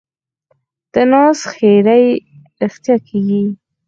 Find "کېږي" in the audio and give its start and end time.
3.07-3.41